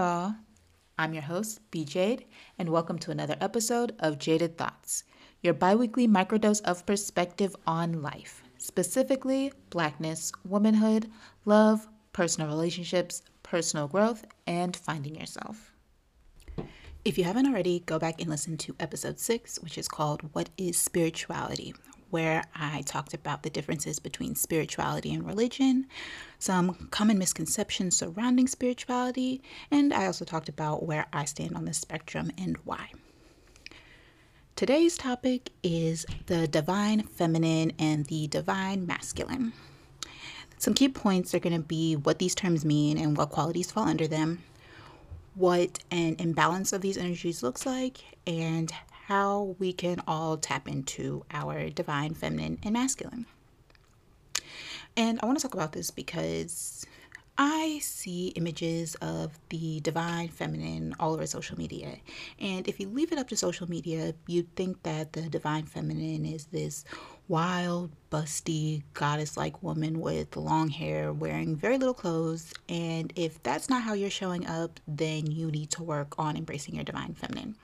y'all. 0.00 0.34
I'm 0.98 1.12
your 1.12 1.24
host, 1.24 1.60
B 1.70 1.84
Jade, 1.84 2.24
and 2.58 2.70
welcome 2.70 2.98
to 3.00 3.10
another 3.10 3.36
episode 3.38 3.94
of 3.98 4.18
Jaded 4.18 4.56
Thoughts, 4.56 5.04
your 5.42 5.52
bi 5.52 5.74
weekly 5.74 6.08
microdose 6.08 6.62
of 6.62 6.86
perspective 6.86 7.54
on 7.66 8.00
life, 8.00 8.42
specifically 8.56 9.52
blackness, 9.68 10.32
womanhood, 10.48 11.10
love, 11.44 11.86
personal 12.14 12.48
relationships, 12.48 13.20
personal 13.42 13.88
growth, 13.88 14.24
and 14.46 14.74
finding 14.74 15.16
yourself. 15.16 15.74
If 17.04 17.18
you 17.18 17.24
haven't 17.24 17.48
already, 17.48 17.80
go 17.80 17.98
back 17.98 18.22
and 18.22 18.30
listen 18.30 18.56
to 18.56 18.76
episode 18.80 19.18
six, 19.18 19.58
which 19.58 19.76
is 19.76 19.86
called 19.86 20.22
What 20.32 20.48
is 20.56 20.78
Spirituality? 20.78 21.74
where 22.10 22.42
I 22.54 22.82
talked 22.82 23.14
about 23.14 23.42
the 23.42 23.50
differences 23.50 23.98
between 23.98 24.34
spirituality 24.34 25.14
and 25.14 25.24
religion, 25.24 25.86
some 26.40 26.88
common 26.90 27.18
misconceptions 27.18 27.96
surrounding 27.96 28.48
spirituality, 28.48 29.42
and 29.70 29.92
I 29.94 30.06
also 30.06 30.24
talked 30.24 30.48
about 30.48 30.84
where 30.84 31.06
I 31.12 31.26
stand 31.26 31.54
on 31.54 31.66
the 31.66 31.74
spectrum 31.74 32.32
and 32.36 32.56
why. 32.64 32.90
Today's 34.56 34.96
topic 34.96 35.50
is 35.62 36.06
the 36.26 36.48
divine 36.48 37.02
feminine 37.02 37.72
and 37.78 38.06
the 38.06 38.26
divine 38.26 38.86
masculine. 38.86 39.52
Some 40.58 40.74
key 40.74 40.88
points 40.88 41.34
are 41.34 41.38
going 41.38 41.56
to 41.56 41.66
be 41.66 41.94
what 41.94 42.18
these 42.18 42.34
terms 42.34 42.64
mean 42.64 42.98
and 42.98 43.16
what 43.16 43.30
qualities 43.30 43.70
fall 43.70 43.88
under 43.88 44.06
them, 44.06 44.42
what 45.34 45.78
an 45.90 46.16
imbalance 46.18 46.72
of 46.72 46.80
these 46.80 46.98
energies 46.98 47.42
looks 47.42 47.64
like, 47.64 47.98
and 48.26 48.70
how 49.06 49.56
we 49.58 49.72
can 49.72 50.02
all 50.06 50.36
tap 50.36 50.68
into 50.68 51.24
our 51.30 51.68
divine 51.68 52.14
feminine 52.14 52.58
and 52.62 52.72
masculine. 52.72 53.26
And 54.96 55.20
I 55.22 55.26
want 55.26 55.38
to 55.38 55.42
talk 55.42 55.54
about 55.54 55.72
this 55.72 55.90
because 55.90 56.84
I 57.42 57.78
see 57.80 58.28
images 58.36 58.96
of 58.96 59.38
the 59.48 59.80
divine 59.80 60.28
feminine 60.28 60.94
all 61.00 61.14
over 61.14 61.26
social 61.26 61.56
media. 61.56 61.96
And 62.38 62.68
if 62.68 62.78
you 62.78 62.88
leave 62.88 63.12
it 63.12 63.18
up 63.18 63.28
to 63.28 63.36
social 63.36 63.66
media, 63.66 64.12
you'd 64.26 64.54
think 64.56 64.82
that 64.82 65.14
the 65.14 65.22
divine 65.22 65.64
feminine 65.64 66.26
is 66.26 66.44
this 66.46 66.84
wild, 67.28 67.92
busty, 68.10 68.82
goddess 68.92 69.38
like 69.38 69.62
woman 69.62 70.00
with 70.00 70.36
long 70.36 70.68
hair 70.68 71.14
wearing 71.14 71.56
very 71.56 71.78
little 71.78 71.94
clothes. 71.94 72.52
And 72.68 73.10
if 73.16 73.42
that's 73.42 73.70
not 73.70 73.82
how 73.82 73.94
you're 73.94 74.10
showing 74.10 74.46
up, 74.46 74.78
then 74.86 75.30
you 75.30 75.50
need 75.50 75.70
to 75.70 75.82
work 75.82 76.18
on 76.18 76.36
embracing 76.36 76.74
your 76.74 76.84
divine 76.84 77.14
feminine. 77.14 77.54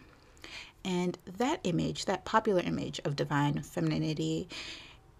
And 0.86 1.18
that 1.36 1.60
image, 1.64 2.04
that 2.04 2.24
popular 2.24 2.62
image 2.62 3.00
of 3.04 3.16
divine 3.16 3.60
femininity, 3.60 4.48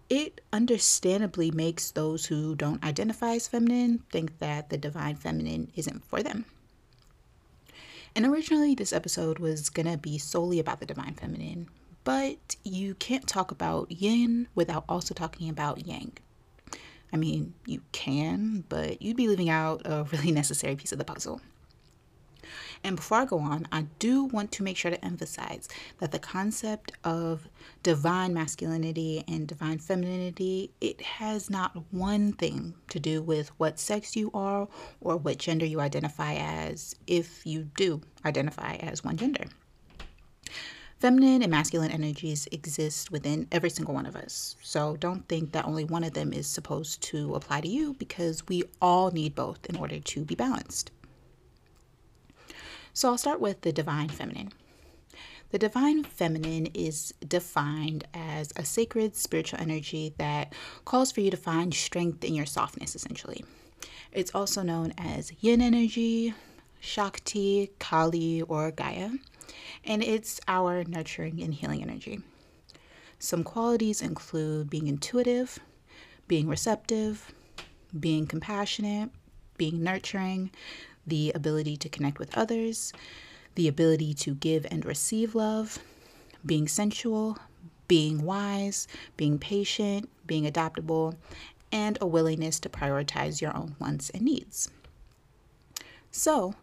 it 0.09 0.41
understandably 0.53 1.51
makes 1.51 1.91
those 1.91 2.25
who 2.25 2.55
don't 2.55 2.83
identify 2.83 3.35
as 3.35 3.47
feminine 3.47 4.03
think 4.09 4.39
that 4.39 4.69
the 4.69 4.77
divine 4.77 5.15
feminine 5.15 5.71
isn't 5.75 6.03
for 6.05 6.23
them. 6.23 6.45
And 8.15 8.25
originally, 8.25 8.73
this 8.73 8.93
episode 8.93 9.37
was 9.37 9.69
to 9.69 9.97
be 9.97 10.17
solely 10.17 10.59
about 10.59 10.79
the 10.79 10.85
divine 10.85 11.13
feminine, 11.13 11.67
but 12.03 12.55
you 12.63 12.95
can't 12.95 13.27
talk 13.27 13.51
about 13.51 13.91
yin 13.91 14.47
without 14.55 14.85
also 14.89 15.13
talking 15.13 15.49
about 15.49 15.85
yang. 15.85 16.13
I 17.13 17.17
mean, 17.17 17.53
you 17.65 17.81
can, 17.91 18.63
but 18.69 19.01
you'd 19.01 19.17
be 19.17 19.27
leaving 19.27 19.49
out 19.49 19.81
a 19.85 20.03
really 20.11 20.31
necessary 20.43 20.75
piece 20.75 20.91
of 20.91 20.97
the 20.97 21.05
puzzle. 21.05 21.41
And 22.83 22.95
before 22.95 23.19
I 23.19 23.25
go 23.25 23.39
on, 23.39 23.67
I 23.71 23.85
do 23.99 24.25
want 24.25 24.51
to 24.53 24.63
make 24.63 24.77
sure 24.77 24.91
to 24.91 25.05
emphasize 25.05 25.67
that 25.99 26.11
the 26.11 26.19
concept 26.19 26.91
of 27.03 27.47
divine 27.83 28.33
masculinity 28.33 29.23
and 29.27 29.47
divine 29.47 29.79
femininity, 29.79 30.71
it 30.81 31.01
has 31.01 31.49
not 31.49 31.75
one 31.91 32.33
thing 32.33 32.73
to 32.89 32.99
do 32.99 33.21
with 33.21 33.49
what 33.57 33.79
sex 33.79 34.15
you 34.15 34.31
are 34.33 34.67
or 35.01 35.17
what 35.17 35.37
gender 35.37 35.65
you 35.65 35.79
identify 35.79 36.35
as 36.35 36.95
if 37.07 37.45
you 37.45 37.63
do 37.75 38.01
identify 38.25 38.75
as 38.75 39.03
one 39.03 39.17
gender. 39.17 39.45
Feminine 40.99 41.43
and 41.43 41.51
masculine 41.51 41.91
energies 41.91 42.47
exist 42.51 43.11
within 43.11 43.47
every 43.51 43.69
single 43.69 43.93
one 43.93 44.07
of 44.07 44.15
us. 44.15 44.55
So 44.63 44.97
don't 44.97 45.27
think 45.27 45.51
that 45.51 45.65
only 45.65 45.85
one 45.85 46.03
of 46.03 46.13
them 46.13 46.33
is 46.33 46.47
supposed 46.47 47.03
to 47.03 47.35
apply 47.35 47.61
to 47.61 47.67
you 47.67 47.93
because 47.99 48.47
we 48.47 48.63
all 48.81 49.11
need 49.11 49.35
both 49.35 49.63
in 49.69 49.75
order 49.75 49.99
to 49.99 50.25
be 50.25 50.33
balanced. 50.33 50.89
So 52.97 53.09
I'll 53.09 53.17
start 53.19 53.39
with 53.39 53.61
the 53.61 53.71
divine 53.71 54.09
feminine. 54.09 54.51
The 55.51 55.59
divine 55.59 56.03
feminine 56.03 56.65
is 56.73 57.13
defined 57.27 58.07
as 58.11 58.51
a 58.55 58.65
sacred 58.65 59.15
spiritual 59.15 59.59
energy 59.61 60.15
that 60.17 60.51
calls 60.83 61.11
for 61.11 61.21
you 61.21 61.29
to 61.29 61.37
find 61.37 61.71
strength 61.75 62.23
in 62.23 62.33
your 62.33 62.47
softness, 62.47 62.95
essentially. 62.95 63.45
It's 64.11 64.33
also 64.33 64.63
known 64.63 64.95
as 64.97 65.31
yin 65.41 65.61
energy, 65.61 66.33
Shakti, 66.79 67.69
Kali, 67.77 68.41
or 68.41 68.71
Gaia, 68.71 69.11
and 69.85 70.01
it's 70.01 70.41
our 70.47 70.83
nurturing 70.83 71.39
and 71.43 71.53
healing 71.53 71.83
energy. 71.83 72.21
Some 73.19 73.43
qualities 73.43 74.01
include 74.01 74.71
being 74.71 74.87
intuitive, 74.87 75.59
being 76.27 76.47
receptive, 76.47 77.31
being 77.99 78.25
compassionate, 78.25 79.11
being 79.55 79.83
nurturing, 79.83 80.49
the 81.07 81.31
ability 81.33 81.77
to 81.77 81.89
connect 81.89 82.19
with 82.19 82.37
others, 82.37 82.93
the 83.55 83.67
ability 83.67 84.13
to 84.13 84.35
give 84.35 84.67
and 84.69 84.85
receive 84.85 85.33
love, 85.33 85.79
being 86.45 86.67
sensual, 86.67 87.37
being 87.87 88.23
wise, 88.23 88.87
being 89.15 89.39
patient, 89.39 90.09
being 90.27 90.45
adaptable, 90.45 91.15
and 91.71 91.97
a 92.01 92.07
willingness 92.07 92.59
to 92.59 92.69
prioritize 92.69 93.41
your 93.41 93.55
own 93.55 93.75
wants 93.79 94.09
and 94.11 94.23
needs. 94.23 94.69
So, 96.11 96.55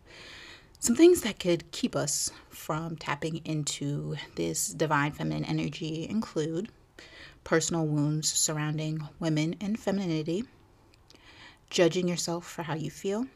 some 0.79 0.97
things 0.97 1.23
that 1.23 1.39
could 1.39 1.71
keep 1.71 1.97
us 1.97 2.31
from 2.51 2.97
tapping 2.97 3.41
into 3.45 4.17
this 4.35 4.69
divine 4.69 5.13
feminine 5.13 5.45
energy 5.45 6.07
include 6.09 6.69
personal 7.43 7.87
wounds 7.87 8.31
surrounding 8.33 9.09
women 9.19 9.55
and 9.61 9.79
femininity, 9.79 10.45
judging 11.71 12.07
yourself 12.07 12.47
for 12.47 12.63
how 12.65 12.75
you 12.75 12.91
feel, 12.91 13.27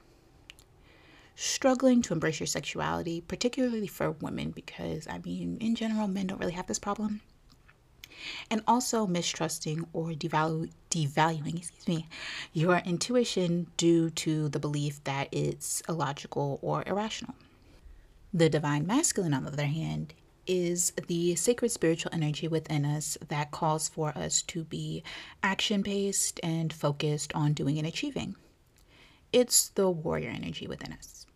struggling 1.40 2.02
to 2.02 2.12
embrace 2.12 2.40
your 2.40 2.48
sexuality, 2.48 3.20
particularly 3.20 3.86
for 3.86 4.10
women, 4.10 4.50
because 4.50 5.06
I 5.06 5.18
mean, 5.18 5.56
in 5.60 5.76
general, 5.76 6.08
men 6.08 6.26
don't 6.26 6.40
really 6.40 6.52
have 6.52 6.66
this 6.66 6.80
problem. 6.80 7.20
And 8.50 8.64
also 8.66 9.06
mistrusting 9.06 9.86
or 9.92 10.08
devalu- 10.08 10.72
devaluing, 10.90 11.58
excuse 11.58 11.86
me, 11.86 12.08
your 12.52 12.78
intuition 12.78 13.68
due 13.76 14.10
to 14.10 14.48
the 14.48 14.58
belief 14.58 15.04
that 15.04 15.28
it's 15.30 15.80
illogical 15.88 16.58
or 16.60 16.82
irrational. 16.88 17.36
The 18.34 18.48
divine 18.48 18.84
masculine, 18.84 19.32
on 19.32 19.44
the 19.44 19.52
other 19.52 19.66
hand, 19.66 20.14
is 20.48 20.92
the 21.06 21.36
sacred 21.36 21.70
spiritual 21.70 22.10
energy 22.12 22.48
within 22.48 22.84
us 22.84 23.16
that 23.28 23.52
calls 23.52 23.88
for 23.88 24.08
us 24.18 24.42
to 24.42 24.64
be 24.64 25.04
action 25.44 25.82
based 25.82 26.40
and 26.42 26.72
focused 26.72 27.32
on 27.32 27.52
doing 27.52 27.78
and 27.78 27.86
achieving. 27.86 28.34
It's 29.32 29.68
the 29.68 29.88
warrior 29.88 30.30
energy 30.30 30.66
within 30.66 30.94
us. 30.94 31.26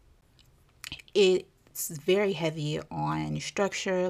It's 1.15 1.89
very 1.89 2.33
heavy 2.33 2.81
on 2.91 3.39
structure, 3.41 4.09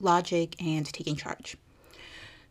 logic, 0.00 0.54
and 0.62 0.86
taking 0.86 1.16
charge. 1.16 1.56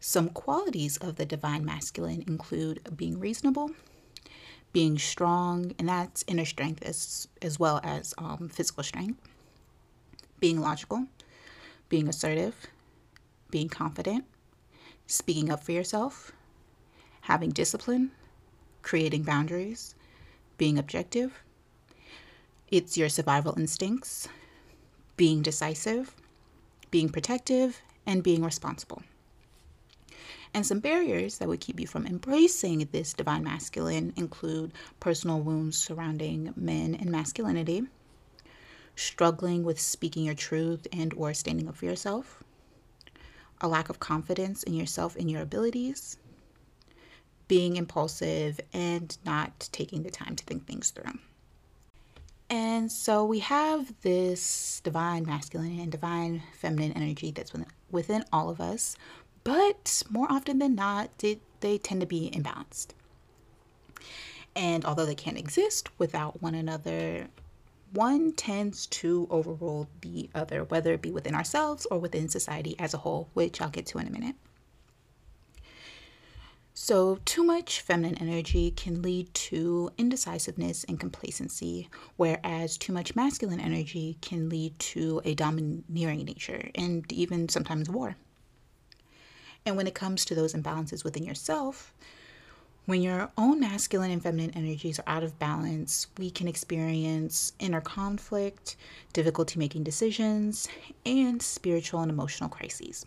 Some 0.01 0.29
qualities 0.29 0.97
of 0.97 1.15
the 1.15 1.25
divine 1.25 1.63
masculine 1.63 2.23
include 2.27 2.81
being 2.97 3.17
reasonable, 3.17 3.71
being 4.73 4.97
strong, 4.97 5.73
and 5.79 5.87
that's 5.87 6.25
inner 6.27 6.43
strength 6.43 6.83
as, 6.83 7.29
as 7.41 7.57
well 7.57 7.79
as 7.83 8.13
um, 8.17 8.49
physical 8.49 8.83
strength, 8.83 9.21
being 10.41 10.59
logical, 10.59 11.07
being 11.88 12.09
assertive, 12.09 12.67
being 13.51 13.69
confident, 13.69 14.25
speaking 15.07 15.49
up 15.49 15.63
for 15.63 15.71
yourself, 15.71 16.33
having 17.21 17.51
discipline, 17.51 18.11
creating 18.81 19.23
boundaries, 19.23 19.95
being 20.57 20.77
objective, 20.77 21.41
it's 22.73 22.97
your 22.97 23.07
survival 23.07 23.53
instincts, 23.55 24.27
being 25.15 25.43
decisive, 25.43 26.15
being 26.89 27.07
protective, 27.07 27.79
and 28.07 28.23
being 28.23 28.43
responsible. 28.43 29.03
And 30.55 30.65
some 30.65 30.79
barriers 30.79 31.37
that 31.37 31.47
would 31.47 31.59
keep 31.59 31.79
you 31.79 31.85
from 31.85 32.07
embracing 32.07 32.79
this 32.91 33.13
divine 33.13 33.43
masculine 33.43 34.11
include 34.15 34.71
personal 34.99 35.39
wounds 35.39 35.77
surrounding 35.77 36.51
men 36.55 36.95
and 36.95 37.11
masculinity, 37.11 37.83
struggling 38.95 39.63
with 39.63 39.79
speaking 39.79 40.25
your 40.25 40.33
truth 40.33 40.87
and 40.91 41.13
or 41.13 41.35
standing 41.35 41.69
up 41.69 41.75
for 41.75 41.85
yourself, 41.85 42.43
a 43.61 43.67
lack 43.67 43.89
of 43.89 43.99
confidence 43.99 44.63
in 44.63 44.73
yourself 44.73 45.15
and 45.15 45.29
your 45.29 45.43
abilities, 45.43 46.17
being 47.47 47.75
impulsive 47.75 48.59
and 48.73 49.15
not 49.23 49.69
taking 49.71 50.01
the 50.01 50.09
time 50.09 50.35
to 50.35 50.43
think 50.43 50.65
things 50.65 50.89
through. 50.89 51.19
And 52.50 52.92
so 52.92 53.25
we 53.25 53.40
have 53.40 53.94
this 54.01 54.81
divine 54.84 55.25
masculine 55.25 55.80
and 55.80 55.92
divine 55.92 56.44
feminine 56.54 56.92
energy 56.94 57.31
that's 57.31 57.54
within 57.90 58.24
all 58.31 58.50
of 58.50 58.62
us, 58.62 58.95
but 59.44 60.04
more 60.10 60.28
often 60.30 60.60
than 60.60 60.75
not, 60.75 61.18
they, 61.19 61.40
they 61.62 61.78
tend 61.78 62.01
to 62.01 62.07
be 62.07 62.31
imbalanced. 62.34 62.90
And 64.56 64.86
although 64.86 65.06
they 65.06 65.16
can't 65.16 65.38
exist 65.38 65.90
without 65.98 66.42
one 66.42 66.54
another, 66.54 67.28
one 67.92 68.34
tends 68.34 68.88
to 68.88 69.28
overrule 69.30 69.88
the 70.01 70.30
other, 70.36 70.63
whether 70.63 70.94
it 70.94 71.01
be 71.01 71.12
within 71.12 71.36
ourselves 71.36 71.86
or 71.88 72.00
within 72.00 72.30
society 72.30 72.75
as 72.80 72.94
a 72.94 73.00
whole, 73.00 73.30
which 73.34 73.62
I'll 73.62 73.69
get 73.69 73.86
to 73.88 73.98
in 74.00 74.07
a 74.07 74.12
minute. 74.12 74.36
So, 76.85 77.19
too 77.24 77.45
much 77.45 77.80
feminine 77.80 78.18
energy 78.18 78.69
can 78.69 79.01
lead 79.01 79.33
to 79.35 79.89
indecisiveness 79.97 80.83
and 80.83 81.00
complacency, 81.00 81.88
whereas 82.18 82.77
too 82.77 82.91
much 82.91 83.15
masculine 83.15 83.62
energy 83.62 84.18
can 84.19 84.50
lead 84.50 84.77
to 84.80 85.21
a 85.24 85.33
domineering 85.33 86.25
nature 86.25 86.71
and 86.75 87.09
even 87.09 87.47
sometimes 87.47 87.89
war. 87.89 88.18
And 89.65 89.77
when 89.77 89.88
it 89.88 89.95
comes 89.95 90.25
to 90.25 90.35
those 90.35 90.53
imbalances 90.53 91.06
within 91.06 91.24
yourself, 91.24 91.94
when 92.85 93.01
your 93.01 93.31
own 93.38 93.62
masculine 93.62 94.12
and 94.12 94.21
feminine 94.21 94.51
energies 94.53 95.00
are 95.00 95.07
out 95.07 95.24
of 95.24 95.39
balance, 95.39 96.07
we 96.18 96.30
can 96.30 96.50
experience 96.50 97.53
inner 97.59 97.80
conflict, 97.80 98.75
difficulty 99.13 99.57
making 99.57 99.85
decisions, 99.85 100.68
and 101.06 101.41
spiritual 101.41 102.01
and 102.01 102.12
emotional 102.12 102.50
crises. 102.50 103.06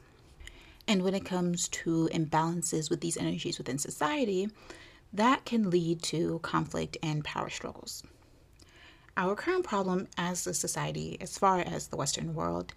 And 0.89 1.03
when 1.03 1.15
it 1.15 1.25
comes 1.25 1.69
to 1.69 2.09
imbalances 2.13 2.91
with 2.91 3.01
these 3.01 3.17
energies 3.17 3.59
within 3.59 3.79
society, 3.79 4.49
that 5.13 5.45
can 5.45 5.71
lead 5.71 6.03
to 6.05 6.39
conflict 6.41 6.97
and 7.03 7.25
power 7.25 7.51
struggles. 7.51 8.03
Our 9.17 9.35
current 9.35 9.65
problem 9.65 10.09
as 10.19 10.47
a 10.47 10.53
society, 10.53 11.17
as 11.21 11.39
far 11.39 11.61
as 11.61 11.89
the 11.89 11.97
Western 11.97 12.35
world, 12.35 12.75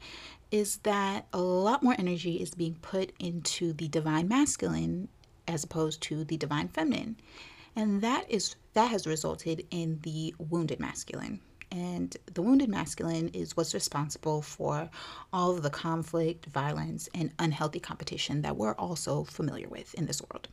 is 0.52 0.78
that 0.78 1.28
a 1.34 1.42
lot 1.42 1.84
more 1.84 1.96
energy 2.00 2.36
is 2.36 2.52
being 2.52 2.76
put 2.76 3.12
into 3.20 3.74
the 3.74 3.90
divine 3.90 4.28
masculine 4.28 5.10
as 5.48 5.64
opposed 5.64 6.02
to 6.04 6.24
the 6.24 6.38
divine 6.38 6.70
feminine. 6.70 7.18
And 7.76 8.02
that 8.02 8.30
is 8.30 8.56
that 8.74 8.90
has 8.90 9.06
resulted 9.06 9.66
in 9.70 10.00
the 10.04 10.34
wounded 10.38 10.80
masculine. 10.80 11.42
And 11.72 12.16
the 12.34 12.42
wounded 12.42 12.70
masculine 12.70 13.30
is 13.30 13.56
what's 13.56 13.74
responsible 13.74 14.42
for 14.42 14.90
all 15.32 15.52
of 15.52 15.62
the 15.62 15.70
conflict, 15.70 16.48
violence, 16.48 17.08
and 17.14 17.32
unhealthy 17.38 17.80
competition 17.80 18.42
that 18.42 18.58
we're 18.58 18.74
also 18.74 19.24
familiar 19.24 19.68
with 19.68 19.94
in 19.94 20.08
this 20.08 20.22
world. 20.22 20.48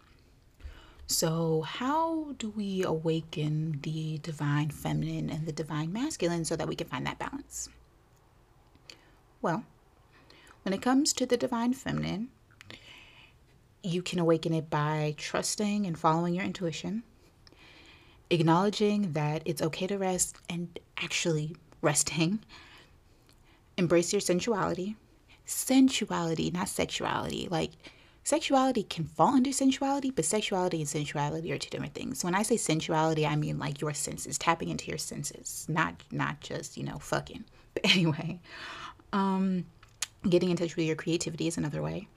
So, 1.06 1.62
how 1.62 2.34
do 2.36 2.50
we 2.50 2.82
awaken 2.82 3.78
the 3.82 4.18
divine 4.18 4.70
feminine 4.70 5.30
and 5.30 5.46
the 5.46 5.52
divine 5.52 5.92
masculine 5.92 6.44
so 6.44 6.56
that 6.56 6.66
we 6.66 6.74
can 6.74 6.88
find 6.88 7.06
that 7.06 7.18
balance? 7.18 7.68
Well, 9.40 9.64
when 10.64 10.72
it 10.72 10.82
comes 10.82 11.12
to 11.12 11.26
the 11.26 11.36
divine 11.36 11.74
feminine, 11.74 12.30
you 13.84 14.02
can 14.02 14.18
awaken 14.18 14.52
it 14.52 14.68
by 14.68 15.14
trusting 15.16 15.86
and 15.86 15.96
following 15.96 16.34
your 16.34 16.44
intuition, 16.44 17.04
acknowledging 18.30 19.12
that 19.12 19.42
it's 19.44 19.62
okay 19.62 19.86
to 19.86 19.98
rest 19.98 20.36
and 20.48 20.78
actually 20.96 21.56
resting. 21.82 22.40
Embrace 23.76 24.12
your 24.12 24.20
sensuality. 24.20 24.96
Sensuality, 25.46 26.52
not 26.52 26.68
sexuality. 26.68 27.46
Like, 27.50 27.72
sexuality 28.26 28.82
can 28.82 29.04
fall 29.04 29.34
under 29.34 29.52
sensuality, 29.52 30.10
but 30.10 30.24
sexuality 30.24 30.78
and 30.78 30.88
sensuality 30.88 31.52
are 31.52 31.58
two 31.58 31.70
different 31.70 31.94
things. 31.94 32.24
When 32.24 32.34
I 32.34 32.42
say 32.42 32.56
sensuality, 32.56 33.24
I 33.24 33.36
mean 33.36 33.58
like 33.58 33.80
your 33.80 33.94
senses, 33.94 34.36
tapping 34.36 34.68
into 34.68 34.86
your 34.88 34.98
senses, 34.98 35.64
not 35.68 35.94
not 36.10 36.40
just, 36.40 36.76
you 36.76 36.82
know, 36.82 36.98
fucking. 36.98 37.44
But 37.74 37.84
anyway, 37.94 38.40
um 39.12 39.64
getting 40.28 40.50
in 40.50 40.56
touch 40.56 40.74
with 40.74 40.86
your 40.86 40.96
creativity 40.96 41.46
is 41.46 41.56
another 41.56 41.80
way. 41.80 42.08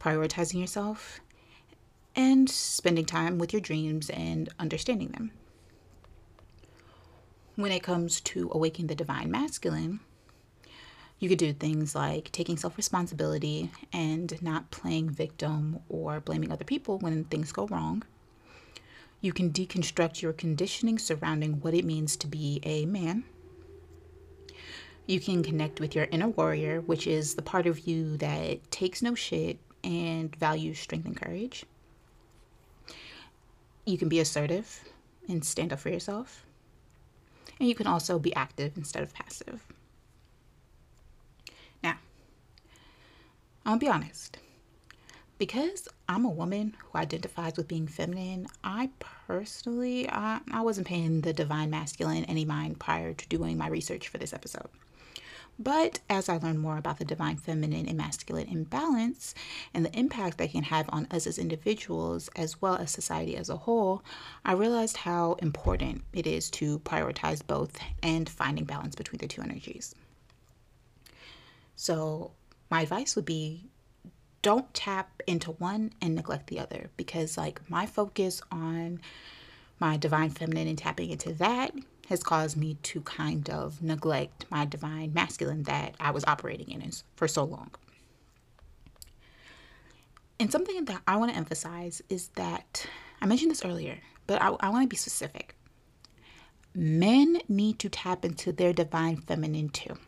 Prioritizing 0.00 0.60
yourself 0.60 1.20
and 2.14 2.48
spending 2.48 3.04
time 3.04 3.38
with 3.38 3.52
your 3.52 3.60
dreams 3.60 4.10
and 4.10 4.48
understanding 4.58 5.08
them. 5.08 5.32
When 7.56 7.72
it 7.72 7.82
comes 7.82 8.20
to 8.22 8.50
awakening 8.52 8.86
the 8.86 8.94
divine 8.94 9.30
masculine, 9.30 10.00
you 11.18 11.28
could 11.28 11.38
do 11.38 11.52
things 11.52 11.94
like 11.94 12.30
taking 12.30 12.56
self 12.56 12.76
responsibility 12.76 13.70
and 13.92 14.40
not 14.40 14.70
playing 14.70 15.10
victim 15.10 15.80
or 15.88 16.20
blaming 16.20 16.52
other 16.52 16.64
people 16.64 16.98
when 16.98 17.24
things 17.24 17.50
go 17.50 17.66
wrong. 17.66 18.04
You 19.20 19.32
can 19.32 19.50
deconstruct 19.50 20.22
your 20.22 20.32
conditioning 20.32 20.98
surrounding 20.98 21.54
what 21.54 21.74
it 21.74 21.84
means 21.84 22.16
to 22.18 22.28
be 22.28 22.60
a 22.62 22.86
man. 22.86 23.24
You 25.06 25.18
can 25.18 25.42
connect 25.42 25.80
with 25.80 25.96
your 25.96 26.04
inner 26.12 26.28
warrior, 26.28 26.82
which 26.82 27.06
is 27.06 27.34
the 27.34 27.42
part 27.42 27.66
of 27.66 27.80
you 27.88 28.16
that 28.18 28.70
takes 28.70 29.02
no 29.02 29.14
shit 29.16 29.58
and 29.82 30.34
values 30.36 30.78
strength 30.78 31.06
and 31.06 31.16
courage. 31.16 31.64
You 33.88 33.96
can 33.96 34.10
be 34.10 34.20
assertive 34.20 34.84
and 35.30 35.42
stand 35.42 35.72
up 35.72 35.80
for 35.80 35.88
yourself. 35.88 36.44
And 37.58 37.66
you 37.66 37.74
can 37.74 37.86
also 37.86 38.18
be 38.18 38.34
active 38.34 38.76
instead 38.76 39.02
of 39.02 39.14
passive. 39.14 39.64
Now, 41.82 41.96
I'll 43.64 43.78
be 43.78 43.88
honest. 43.88 44.36
Because 45.38 45.88
I'm 46.06 46.26
a 46.26 46.30
woman 46.30 46.76
who 46.78 46.98
identifies 46.98 47.56
with 47.56 47.66
being 47.66 47.86
feminine, 47.86 48.48
I 48.62 48.90
personally 49.00 50.06
I, 50.10 50.40
I 50.52 50.60
wasn't 50.60 50.86
paying 50.86 51.22
the 51.22 51.32
divine 51.32 51.70
masculine 51.70 52.24
any 52.24 52.44
mind 52.44 52.78
prior 52.78 53.14
to 53.14 53.28
doing 53.28 53.56
my 53.56 53.68
research 53.68 54.08
for 54.08 54.18
this 54.18 54.34
episode. 54.34 54.68
But 55.58 55.98
as 56.08 56.28
I 56.28 56.36
learned 56.36 56.60
more 56.60 56.78
about 56.78 56.98
the 56.98 57.04
divine 57.04 57.36
feminine 57.36 57.86
and 57.88 57.98
masculine 57.98 58.46
imbalance 58.46 59.34
and 59.74 59.84
the 59.84 59.98
impact 59.98 60.38
they 60.38 60.46
can 60.46 60.62
have 60.64 60.88
on 60.90 61.08
us 61.10 61.26
as 61.26 61.36
individuals 61.36 62.30
as 62.36 62.62
well 62.62 62.76
as 62.76 62.92
society 62.92 63.36
as 63.36 63.48
a 63.48 63.56
whole, 63.56 64.04
I 64.44 64.52
realized 64.52 64.98
how 64.98 65.32
important 65.34 66.04
it 66.12 66.28
is 66.28 66.48
to 66.50 66.78
prioritize 66.80 67.44
both 67.44 67.76
and 68.02 68.28
finding 68.28 68.64
balance 68.66 68.94
between 68.94 69.18
the 69.18 69.26
two 69.26 69.42
energies. 69.42 69.96
So, 71.74 72.32
my 72.70 72.82
advice 72.82 73.16
would 73.16 73.24
be 73.24 73.64
don't 74.42 74.72
tap 74.72 75.22
into 75.26 75.52
one 75.52 75.92
and 76.00 76.14
neglect 76.14 76.46
the 76.46 76.60
other 76.60 76.90
because, 76.96 77.36
like, 77.36 77.68
my 77.68 77.86
focus 77.86 78.40
on 78.52 79.00
my 79.80 79.96
divine 79.96 80.30
feminine 80.30 80.68
and 80.68 80.78
tapping 80.78 81.10
into 81.10 81.32
that 81.34 81.72
has 82.08 82.22
caused 82.22 82.56
me 82.56 82.74
to 82.82 83.02
kind 83.02 83.50
of 83.50 83.82
neglect 83.82 84.46
my 84.50 84.64
divine 84.64 85.12
masculine 85.12 85.64
that 85.64 85.94
I 86.00 86.10
was 86.10 86.24
operating 86.26 86.70
in 86.70 86.90
for 87.16 87.28
so 87.28 87.44
long. 87.44 87.70
And 90.40 90.50
something 90.50 90.86
that 90.86 91.02
I 91.06 91.16
want 91.16 91.32
to 91.32 91.36
emphasize 91.36 92.00
is 92.08 92.28
that 92.36 92.86
I 93.20 93.26
mentioned 93.26 93.50
this 93.50 93.64
earlier, 93.64 93.98
but 94.26 94.40
I, 94.40 94.48
I 94.60 94.70
want 94.70 94.84
to 94.84 94.88
be 94.88 94.96
specific. 94.96 95.54
Men 96.74 97.40
need 97.48 97.78
to 97.80 97.88
tap 97.88 98.24
into 98.24 98.52
their 98.52 98.72
divine 98.72 99.16
feminine 99.16 99.68
too. 99.68 99.98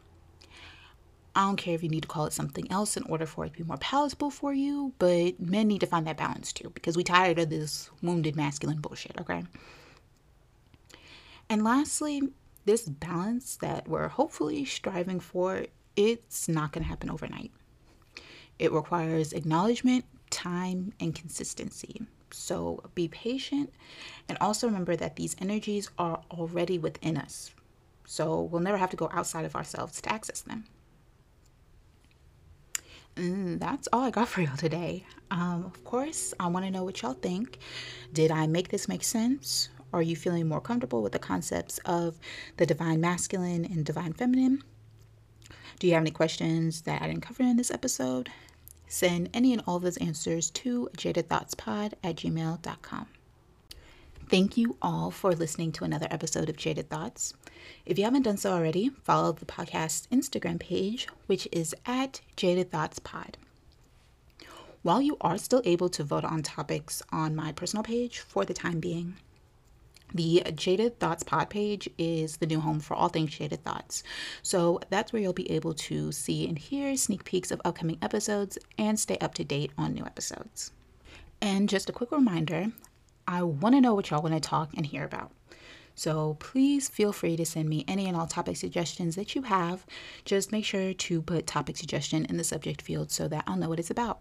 I 1.35 1.47
don't 1.47 1.57
care 1.57 1.75
if 1.75 1.83
you 1.83 1.89
need 1.89 2.03
to 2.03 2.09
call 2.09 2.27
it 2.27 2.33
something 2.33 2.71
else 2.73 2.97
in 2.97 3.03
order 3.05 3.27
for 3.27 3.45
it 3.45 3.53
to 3.53 3.59
be 3.59 3.65
more 3.65 3.77
palatable 3.77 4.31
for 4.31 4.53
you, 4.53 4.95
but 4.99 5.39
men 5.39 5.69
need 5.69 5.81
to 5.81 5.87
find 5.87 6.07
that 6.07 6.17
balance 6.17 6.53
too 6.53 6.71
because 6.71 6.97
we 6.97 7.05
tired 7.05 7.39
of 7.39 7.51
this 7.51 7.91
wounded 8.03 8.37
masculine 8.37 8.81
bullshit, 8.81 9.21
okay? 9.21 9.45
And 11.51 11.65
lastly, 11.65 12.23
this 12.65 12.89
balance 12.89 13.57
that 13.57 13.89
we're 13.89 14.07
hopefully 14.07 14.65
striving 14.65 15.19
for, 15.19 15.67
it's 15.97 16.49
not 16.49 16.71
going 16.71 16.85
to 16.85 16.89
happen 16.89 17.11
overnight. 17.11 17.51
It 18.61 18.71
requires 18.71 19.33
acknowledgement, 19.33 20.05
time, 20.31 20.93
and 21.01 21.13
consistency. 21.13 22.03
So 22.31 22.85
be 22.95 23.09
patient 23.09 23.73
and 24.29 24.39
also 24.41 24.69
remember 24.69 24.95
that 24.95 25.17
these 25.17 25.35
energies 25.41 25.91
are 25.99 26.23
already 26.31 26.79
within 26.79 27.17
us. 27.17 27.51
So 28.07 28.43
we'll 28.43 28.61
never 28.61 28.77
have 28.77 28.91
to 28.91 28.97
go 28.97 29.11
outside 29.13 29.45
of 29.45 29.57
ourselves 29.57 30.01
to 30.03 30.13
access 30.13 30.43
them. 30.43 30.67
And 33.17 33.59
that's 33.59 33.89
all 33.93 34.03
I 34.05 34.11
got 34.11 34.29
for 34.29 34.41
y'all 34.41 34.57
today. 34.57 35.05
Um, 35.33 35.65
of 35.67 35.83
course, 35.83 36.33
I 36.39 36.47
want 36.47 36.65
to 36.65 36.71
know 36.71 36.85
what 36.85 37.03
y'all 37.03 37.15
think. 37.15 37.59
Did 38.13 38.31
I 38.31 38.47
make 38.47 38.69
this 38.69 38.87
make 38.87 39.03
sense? 39.03 39.69
Are 39.93 40.03
you 40.03 40.17
feeling 40.17 40.49
more 40.49 40.61
comfortable 40.61 41.03
with 41.03 41.13
the 41.13 41.19
concepts 41.19 41.79
of 41.85 42.19
the 42.57 42.67
divine 42.67 43.01
masculine 43.01 43.65
and 43.65 43.85
divine 43.85 44.13
feminine? 44.13 44.63
Do 45.79 45.87
you 45.87 45.95
have 45.95 46.03
any 46.03 46.11
questions 46.11 46.83
that 46.83 47.03
I 47.03 47.07
didn't 47.07 47.23
cover 47.23 47.43
in 47.43 47.57
this 47.57 47.71
episode? 47.71 48.29
Send 48.87 49.31
any 49.33 49.53
and 49.53 49.63
all 49.67 49.77
of 49.77 49.83
those 49.83 49.97
answers 49.97 50.51
to 50.51 50.91
jadedthoughtspod 50.97 51.95
at 52.05 52.17
gmail.com. 52.17 53.07
Thank 54.29 54.57
you 54.57 54.77
all 54.81 55.11
for 55.11 55.33
listening 55.33 55.73
to 55.73 55.85
another 55.85 56.07
episode 56.09 56.49
of 56.49 56.57
Jaded 56.57 56.89
Thoughts. 56.89 57.35
If 57.85 57.99
you 57.99 58.05
haven't 58.05 58.23
done 58.23 58.37
so 58.37 58.53
already, 58.53 58.91
follow 59.03 59.33
the 59.33 59.45
podcast's 59.45 60.07
Instagram 60.13 60.61
page, 60.61 61.09
which 61.27 61.49
is 61.51 61.75
at 61.85 62.21
Jaded 62.37 62.71
Thoughts 62.71 63.01
Pod. 63.01 63.39
While 64.83 65.03
you 65.03 65.17
are 65.21 65.37
still 65.37 65.63
able 65.65 65.89
to 65.89 66.05
vote 66.05 66.25
on 66.25 66.43
topics 66.43 67.03
on 67.11 67.35
my 67.35 67.53
personal 67.53 67.83
page 67.83 68.21
for 68.21 68.45
the 68.45 68.55
time 68.55 68.81
being, 68.81 69.17
the 70.15 70.43
Jaded 70.55 70.99
Thoughts 70.99 71.23
pod 71.23 71.51
page 71.51 71.89
is 71.99 72.37
the 72.39 72.47
new 72.47 72.61
home 72.61 72.81
for 72.81 72.95
all 72.95 73.09
things 73.09 73.37
Jaded 73.37 73.65
Thoughts. 73.65 74.03
So 74.43 74.81
that's 74.91 75.13
where 75.13 75.23
you'll 75.23 75.33
be 75.33 75.51
able 75.51 75.75
to 75.75 76.13
see 76.13 76.49
and 76.49 76.59
hear 76.59 76.97
sneak 76.97 77.25
peeks 77.25 77.51
of 77.51 77.61
upcoming 77.65 77.99
episodes 78.03 78.59
and 78.79 78.99
stay 78.99 79.19
up 79.19 79.35
to 79.35 79.45
date 79.45 79.73
on 79.79 79.95
new 79.95 80.05
episodes. 80.05 80.73
And 81.41 81.69
just 81.69 81.89
a 81.89 81.93
quick 81.93 82.13
reminder 82.13 82.73
I 83.27 83.43
want 83.43 83.75
to 83.77 83.81
know 83.81 83.95
what 83.95 84.11
y'all 84.11 84.23
want 84.23 84.35
to 84.35 84.41
talk 84.41 84.71
and 84.77 84.85
hear 84.85 85.05
about. 85.05 85.31
So 85.95 86.35
please 86.41 86.89
feel 86.89 87.13
free 87.13 87.37
to 87.37 87.45
send 87.45 87.69
me 87.69 87.85
any 87.87 88.07
and 88.07 88.17
all 88.17 88.27
topic 88.27 88.57
suggestions 88.57 89.17
that 89.17 89.35
you 89.35 89.43
have. 89.43 89.87
Just 90.25 90.51
make 90.51 90.65
sure 90.65 90.93
to 90.93 91.23
put 91.23 91.47
topic 91.47 91.77
suggestion 91.77 92.25
in 92.25 92.37
the 92.37 92.45
subject 92.45 92.83
field 92.83 93.11
so 93.11 93.29
that 93.29 93.45
I'll 93.47 93.57
know 93.57 93.69
what 93.69 93.79
it's 93.79 93.91
about. 93.91 94.21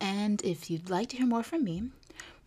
And 0.00 0.40
if 0.42 0.70
you'd 0.70 0.88
like 0.88 1.08
to 1.10 1.18
hear 1.18 1.26
more 1.26 1.42
from 1.42 1.64
me, 1.64 1.90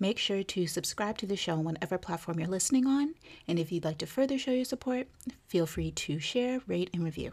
make 0.04 0.20
sure 0.20 0.44
to 0.44 0.68
subscribe 0.68 1.18
to 1.18 1.26
the 1.26 1.38
show 1.38 1.54
on 1.54 1.64
whatever 1.64 1.98
platform 1.98 2.38
you're 2.38 2.50
listening 2.50 2.86
on. 2.86 3.16
And 3.48 3.58
if 3.58 3.72
you'd 3.72 3.86
like 3.86 4.00
to 4.00 4.06
further 4.06 4.38
show 4.38 4.52
your 4.52 4.66
support, 4.66 5.08
feel 5.48 5.66
free 5.66 5.92
to 5.92 6.20
share, 6.20 6.60
rate, 6.68 6.90
and 6.94 7.06
review. 7.06 7.32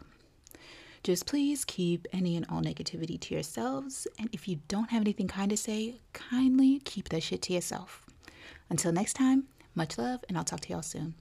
Just 1.03 1.27
please 1.27 1.65
keep 1.65 2.07
any 2.13 2.37
and 2.37 2.47
all 2.49 2.63
negativity 2.63 3.19
to 3.19 3.35
yourselves. 3.35 4.07
And 4.21 4.29
if 4.33 4.47
you 4.47 4.61
don't 4.69 4.91
have 4.91 5.01
anything 5.01 5.27
kind 5.27 5.51
to 5.51 5.57
say, 5.57 5.97
kindly 6.13 6.81
keep 6.85 7.09
that 7.09 7.25
shit 7.25 7.43
to 7.43 7.53
yourself. 7.53 8.07
Until 8.69 8.93
next 8.93 9.15
time, 9.15 9.49
much 9.75 9.99
love, 9.99 10.25
and 10.29 10.39
I'll 10.39 10.45
talk 10.45 10.61
to 10.61 10.69
y'all 10.69 10.83
soon. 10.83 11.15